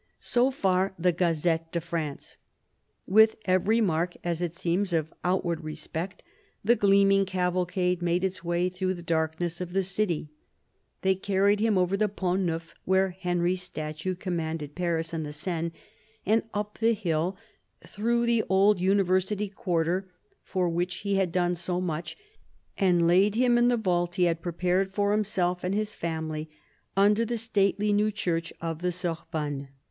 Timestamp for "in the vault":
23.55-24.15